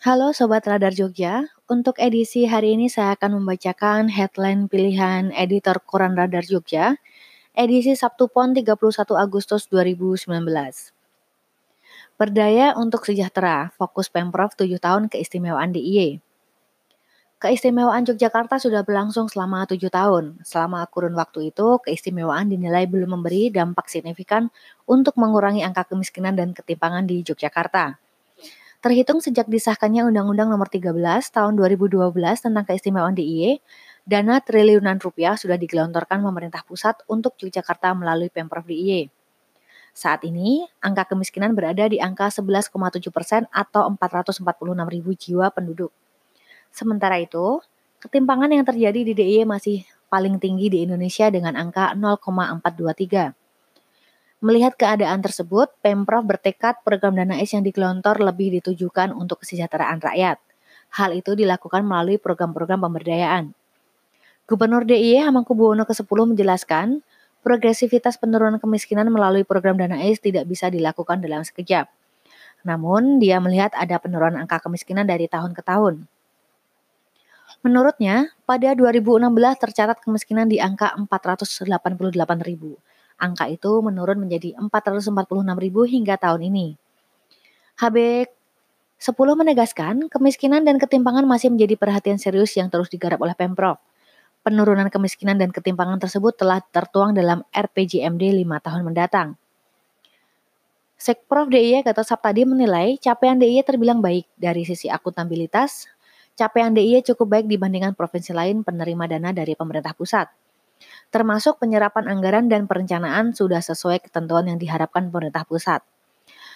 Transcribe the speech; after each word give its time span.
Halo 0.00 0.32
Sobat 0.32 0.64
Radar 0.64 0.96
Jogja, 0.96 1.52
untuk 1.68 2.00
edisi 2.00 2.48
hari 2.48 2.72
ini 2.72 2.88
saya 2.88 3.12
akan 3.20 3.36
membacakan 3.36 4.08
headline 4.08 4.64
pilihan 4.64 5.28
editor 5.36 5.76
Koran 5.84 6.16
Radar 6.16 6.40
Jogja, 6.40 6.96
edisi 7.52 7.92
Sabtu 7.92 8.32
Pon 8.32 8.56
31 8.56 8.80
Agustus 9.20 9.68
2019. 9.68 10.24
Berdaya 12.16 12.72
untuk 12.80 13.04
sejahtera, 13.04 13.76
fokus 13.76 14.08
Pemprov 14.08 14.56
7 14.56 14.80
tahun 14.80 15.12
keistimewaan 15.12 15.76
DIY. 15.76 16.24
Keistimewaan 17.36 18.08
Yogyakarta 18.08 18.56
sudah 18.56 18.80
berlangsung 18.80 19.28
selama 19.28 19.68
tujuh 19.68 19.92
tahun. 19.92 20.40
Selama 20.48 20.80
kurun 20.88 21.12
waktu 21.12 21.52
itu, 21.52 21.76
keistimewaan 21.84 22.48
dinilai 22.48 22.88
belum 22.88 23.20
memberi 23.20 23.52
dampak 23.52 23.92
signifikan 23.92 24.48
untuk 24.88 25.20
mengurangi 25.20 25.60
angka 25.60 25.92
kemiskinan 25.92 26.40
dan 26.40 26.56
ketimpangan 26.56 27.04
di 27.04 27.20
Yogyakarta. 27.20 28.00
Terhitung 28.80 29.20
sejak 29.20 29.44
disahkannya 29.44 30.08
Undang-Undang 30.08 30.56
Nomor 30.56 30.72
13 30.72 30.96
Tahun 31.28 31.52
2012 31.52 32.00
tentang 32.16 32.64
keistimewaan 32.64 33.12
DIY, 33.12 33.60
dana 34.08 34.40
triliunan 34.40 34.96
rupiah 34.96 35.36
sudah 35.36 35.60
digelontorkan 35.60 36.24
pemerintah 36.24 36.64
pusat 36.64 36.96
untuk 37.04 37.36
Yogyakarta 37.36 37.92
melalui 37.92 38.32
Pemprov 38.32 38.64
DIY. 38.64 39.12
Saat 39.92 40.24
ini, 40.24 40.64
angka 40.80 41.12
kemiskinan 41.12 41.52
berada 41.52 41.92
di 41.92 42.00
angka 42.00 42.32
11,7 42.32 42.72
persen 43.12 43.44
atau 43.52 43.84
446 43.84 44.48
ribu 44.88 45.12
jiwa 45.12 45.52
penduduk. 45.52 45.92
Sementara 46.72 47.20
itu, 47.20 47.60
ketimpangan 48.00 48.48
yang 48.48 48.64
terjadi 48.64 49.04
di 49.04 49.12
DIY 49.12 49.44
masih 49.44 49.84
paling 50.08 50.40
tinggi 50.40 50.72
di 50.72 50.88
Indonesia 50.88 51.28
dengan 51.28 51.52
angka 51.52 51.92
0,423. 51.92 53.39
Melihat 54.40 54.72
keadaan 54.72 55.20
tersebut, 55.20 55.68
Pemprov 55.84 56.24
bertekad 56.24 56.80
program 56.80 57.12
dana 57.12 57.36
is 57.36 57.52
yang 57.52 57.60
digelontor 57.60 58.24
lebih 58.24 58.56
ditujukan 58.56 59.12
untuk 59.12 59.44
kesejahteraan 59.44 60.00
rakyat. 60.00 60.40
Hal 60.96 61.12
itu 61.12 61.36
dilakukan 61.36 61.84
melalui 61.84 62.16
program-program 62.16 62.80
pemberdayaan. 62.80 63.52
Gubernur 64.48 64.88
DIY 64.88 65.28
Hamengkubuwono 65.28 65.84
ke-10 65.84 66.18
menjelaskan, 66.32 67.04
progresivitas 67.44 68.16
penurunan 68.16 68.56
kemiskinan 68.56 69.12
melalui 69.12 69.44
program 69.44 69.76
dana 69.76 70.00
is 70.08 70.16
tidak 70.24 70.48
bisa 70.48 70.72
dilakukan 70.72 71.20
dalam 71.20 71.44
sekejap. 71.44 71.92
Namun, 72.64 73.20
dia 73.20 73.44
melihat 73.44 73.76
ada 73.76 74.00
penurunan 74.00 74.40
angka 74.40 74.64
kemiskinan 74.64 75.04
dari 75.04 75.28
tahun 75.28 75.52
ke 75.52 75.60
tahun. 75.68 76.08
Menurutnya, 77.60 78.32
pada 78.48 78.72
2016 78.72 79.20
tercatat 79.60 80.00
kemiskinan 80.00 80.48
di 80.48 80.56
angka 80.64 80.96
488 80.96 81.68
ribu. 82.40 82.80
Angka 83.20 83.52
itu 83.52 83.84
menurun 83.84 84.16
menjadi 84.16 84.56
446 84.56 85.12
ribu 85.60 85.84
hingga 85.84 86.16
tahun 86.16 86.48
ini. 86.48 86.80
HB 87.76 87.96
10 89.00 89.16
menegaskan, 89.16 90.08
kemiskinan 90.08 90.64
dan 90.64 90.76
ketimpangan 90.76 91.24
masih 91.24 91.52
menjadi 91.52 91.76
perhatian 91.76 92.16
serius 92.20 92.52
yang 92.56 92.72
terus 92.72 92.88
digarap 92.88 93.20
oleh 93.20 93.36
Pemprov. 93.36 93.80
Penurunan 94.40 94.88
kemiskinan 94.88 95.36
dan 95.36 95.52
ketimpangan 95.52 96.00
tersebut 96.00 96.32
telah 96.36 96.64
tertuang 96.64 97.12
dalam 97.12 97.44
RPJMD 97.52 98.40
5 98.40 98.64
tahun 98.64 98.82
mendatang. 98.84 99.28
Sekprov 101.00 101.48
DIY 101.48 101.84
Gatot 101.84 102.04
Saptadi 102.04 102.44
menilai 102.44 103.00
capaian 103.00 103.36
DIY 103.36 103.64
terbilang 103.64 104.04
baik 104.04 104.28
dari 104.36 104.68
sisi 104.68 104.88
akuntabilitas, 104.92 105.88
capaian 106.36 106.72
DIY 106.72 107.04
cukup 107.12 107.40
baik 107.40 107.46
dibandingkan 107.48 107.96
provinsi 107.96 108.36
lain 108.36 108.60
penerima 108.60 109.08
dana 109.08 109.32
dari 109.32 109.56
pemerintah 109.56 109.96
pusat. 109.96 110.28
Termasuk 111.10 111.58
penyerapan 111.58 112.06
anggaran 112.06 112.46
dan 112.46 112.70
perencanaan 112.70 113.34
sudah 113.34 113.58
sesuai 113.58 114.06
ketentuan 114.06 114.46
yang 114.46 114.58
diharapkan 114.62 115.10
pemerintah 115.10 115.42
pusat. 115.42 115.82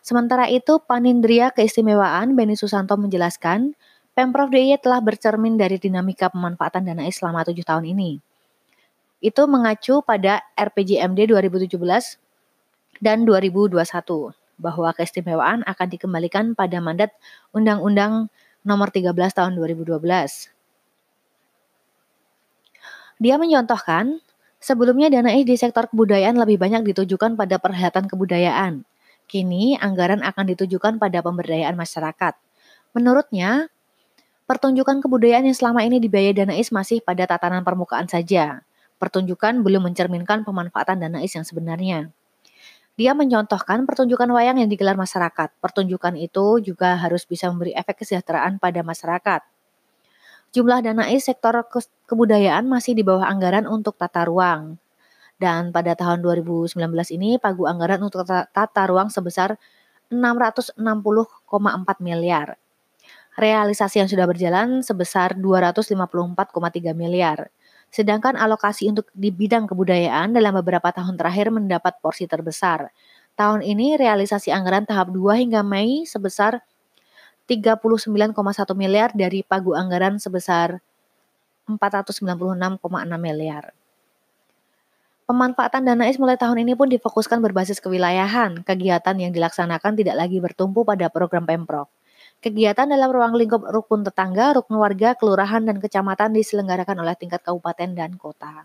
Sementara 0.00 0.48
itu, 0.48 0.80
Panindria 0.80 1.52
Keistimewaan 1.52 2.32
Beni 2.32 2.56
Susanto 2.56 2.96
menjelaskan, 2.96 3.76
Pemprov 4.16 4.50
DIY 4.50 4.82
telah 4.82 4.98
bercermin 4.98 5.54
dari 5.54 5.78
dinamika 5.78 6.26
pemanfaatan 6.32 6.82
dana 6.90 7.06
is 7.06 7.20
selama 7.20 7.46
tujuh 7.46 7.62
tahun 7.62 7.86
ini. 7.86 8.18
Itu 9.22 9.46
mengacu 9.46 10.02
pada 10.02 10.42
RPJMD 10.58 11.30
2017 11.30 11.78
dan 12.98 13.22
2021 13.22 13.78
bahwa 14.58 14.90
keistimewaan 14.90 15.62
akan 15.62 15.86
dikembalikan 15.86 16.58
pada 16.58 16.82
mandat 16.82 17.14
Undang-Undang 17.54 18.26
nomor 18.66 18.90
13 18.90 19.14
tahun 19.14 19.54
2012. 19.54 20.02
Dia 23.18 23.34
menyontohkan, 23.38 24.22
sebelumnya 24.58 25.10
dana 25.10 25.34
di 25.34 25.56
sektor 25.58 25.86
kebudayaan 25.90 26.38
lebih 26.38 26.58
banyak 26.58 26.86
ditujukan 26.94 27.34
pada 27.34 27.58
perhelatan 27.58 28.10
kebudayaan. 28.10 28.86
Kini 29.28 29.76
anggaran 29.76 30.24
akan 30.24 30.44
ditujukan 30.54 30.96
pada 30.96 31.20
pemberdayaan 31.20 31.76
masyarakat. 31.76 32.34
Menurutnya, 32.96 33.68
pertunjukan 34.48 35.04
kebudayaan 35.04 35.44
yang 35.44 35.56
selama 35.56 35.84
ini 35.84 36.00
dibiayai 36.00 36.32
dana 36.32 36.54
is 36.56 36.72
masih 36.72 37.04
pada 37.04 37.28
tatanan 37.28 37.60
permukaan 37.60 38.08
saja. 38.08 38.64
Pertunjukan 38.96 39.60
belum 39.62 39.92
mencerminkan 39.92 40.42
pemanfaatan 40.42 40.98
dana 41.04 41.20
is 41.20 41.30
yang 41.36 41.44
sebenarnya. 41.44 42.08
Dia 42.98 43.14
menyontohkan 43.14 43.86
pertunjukan 43.86 44.26
wayang 44.26 44.58
yang 44.58 44.66
digelar 44.66 44.98
masyarakat. 44.98 45.54
Pertunjukan 45.62 46.18
itu 46.18 46.58
juga 46.58 46.98
harus 46.98 47.22
bisa 47.22 47.46
memberi 47.46 47.70
efek 47.78 48.02
kesejahteraan 48.02 48.58
pada 48.58 48.82
masyarakat. 48.82 49.57
Jumlah 50.48 50.80
dana 50.80 51.04
is 51.12 51.28
sektor 51.28 51.52
ke 51.68 51.84
kebudayaan 52.08 52.64
masih 52.64 52.96
di 52.96 53.04
bawah 53.04 53.28
anggaran 53.28 53.68
untuk 53.68 54.00
tata 54.00 54.24
ruang. 54.24 54.80
Dan 55.36 55.70
pada 55.70 55.92
tahun 55.92 56.24
2019 56.24 56.72
ini 57.14 57.36
pagu 57.36 57.68
anggaran 57.68 58.00
untuk 58.00 58.24
tata 58.26 58.82
ruang 58.88 59.12
sebesar 59.12 59.60
660,4 60.08 60.80
miliar. 62.00 62.56
Realisasi 63.38 64.02
yang 64.02 64.10
sudah 64.10 64.26
berjalan 64.26 64.82
sebesar 64.82 65.36
254,3 65.36 66.90
miliar. 66.96 67.52
Sedangkan 67.92 68.34
alokasi 68.34 68.88
untuk 68.88 69.12
di 69.12 69.28
bidang 69.30 69.68
kebudayaan 69.68 70.32
dalam 70.32 70.56
beberapa 70.58 70.90
tahun 70.90 71.20
terakhir 71.20 71.52
mendapat 71.52 72.00
porsi 72.00 72.24
terbesar. 72.26 72.90
Tahun 73.38 73.62
ini 73.62 73.94
realisasi 73.94 74.50
anggaran 74.50 74.88
tahap 74.88 75.12
2 75.14 75.44
hingga 75.44 75.62
Mei 75.62 76.02
sebesar 76.02 76.64
39,1 77.48 78.36
miliar 78.76 79.08
dari 79.16 79.40
pagu 79.40 79.72
anggaran 79.72 80.20
sebesar 80.20 80.84
496,6 81.64 82.84
miliar. 83.16 83.72
Pemanfaatan 85.28 85.84
dana 85.84 86.08
is 86.08 86.16
mulai 86.16 86.40
tahun 86.40 86.64
ini 86.64 86.72
pun 86.72 86.88
difokuskan 86.88 87.44
berbasis 87.44 87.84
kewilayahan. 87.84 88.64
Kegiatan 88.64 89.16
yang 89.16 89.32
dilaksanakan 89.32 89.92
tidak 89.96 90.16
lagi 90.16 90.40
bertumpu 90.40 90.88
pada 90.88 91.12
program 91.12 91.44
Pemprov. 91.44 91.92
Kegiatan 92.40 92.88
dalam 92.88 93.12
ruang 93.12 93.36
lingkup 93.36 93.66
rukun 93.68 94.08
tetangga, 94.08 94.56
rukun 94.56 94.80
warga, 94.80 95.12
kelurahan, 95.18 95.64
dan 95.68 95.82
kecamatan 95.84 96.32
diselenggarakan 96.32 97.04
oleh 97.04 97.12
tingkat 97.18 97.44
kabupaten 97.44 97.92
dan 97.92 98.16
kota. 98.16 98.64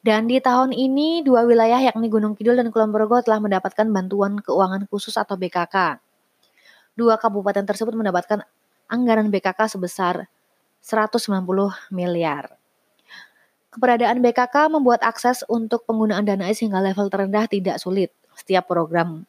Dan 0.00 0.30
di 0.30 0.38
tahun 0.38 0.70
ini, 0.72 1.26
dua 1.26 1.42
wilayah 1.42 1.80
yakni 1.80 2.06
Gunung 2.06 2.38
Kidul 2.38 2.56
dan 2.56 2.70
Kulon 2.70 2.94
Progo 2.94 3.18
telah 3.20 3.42
mendapatkan 3.42 3.84
bantuan 3.90 4.38
keuangan 4.38 4.86
khusus 4.86 5.18
atau 5.18 5.34
BKK. 5.34 5.98
Dua 7.00 7.16
kabupaten 7.16 7.64
tersebut 7.64 7.96
mendapatkan 7.96 8.44
anggaran 8.84 9.32
BKK 9.32 9.72
sebesar 9.72 10.28
190 10.84 11.40
miliar. 11.88 12.60
Keberadaan 13.72 14.20
BKK 14.20 14.68
membuat 14.68 15.00
akses 15.00 15.40
untuk 15.48 15.88
penggunaan 15.88 16.28
dana 16.28 16.52
hingga 16.52 16.84
level 16.84 17.08
terendah 17.08 17.48
tidak 17.48 17.80
sulit. 17.80 18.12
Setiap 18.36 18.68
program 18.68 19.24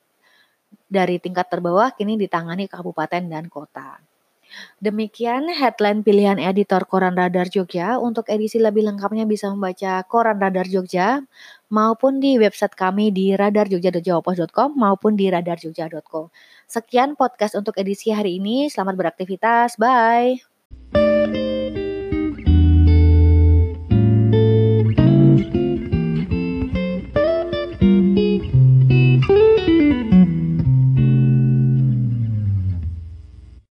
dari 0.91 1.15
tingkat 1.23 1.47
terbawah 1.47 1.95
kini 1.95 2.19
ditangani 2.19 2.67
kabupaten 2.67 3.23
dan 3.31 3.47
kota. 3.47 4.03
Demikian 4.83 5.47
headline 5.47 6.03
pilihan 6.03 6.35
editor 6.35 6.83
Koran 6.83 7.15
Radar 7.15 7.47
Jogja. 7.47 7.95
Untuk 8.03 8.27
edisi 8.27 8.59
lebih 8.59 8.83
lengkapnya 8.83 9.23
bisa 9.23 9.47
membaca 9.47 10.03
Koran 10.03 10.43
Radar 10.43 10.67
Jogja 10.67 11.23
maupun 11.71 12.19
di 12.19 12.35
website 12.37 12.75
kami 12.75 13.09
di 13.15 13.33
radarjogja.jawapos.com 13.33 14.75
maupun 14.75 15.15
di 15.15 15.31
radarjogja.co. 15.31 16.29
Sekian 16.67 17.15
podcast 17.15 17.55
untuk 17.57 17.79
edisi 17.79 18.11
hari 18.11 18.37
ini. 18.37 18.67
Selamat 18.67 18.95
beraktivitas. 18.99 19.79
Bye. 19.79 20.50